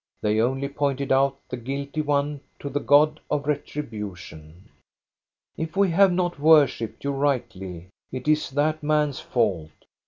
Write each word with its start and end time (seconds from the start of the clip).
They 0.23 0.41
only 0.41 0.67
pointed 0.67 1.11
out 1.11 1.37
the 1.47 1.57
guilty 1.57 2.01
one 2.01 2.41
to 2.57 2.69
the 2.71 2.79
God 2.79 3.19
of 3.29 3.45
retribution. 3.45 4.67
If 5.57 5.77
we 5.77 5.91
have 5.91 6.11
not 6.11 6.39
worshipped 6.39 7.03
you 7.03 7.11
rightly, 7.11 7.89
it 8.11 8.27
is 8.27 8.49
that 8.49 8.81
man's 8.81 9.19
fault. 9.19 9.69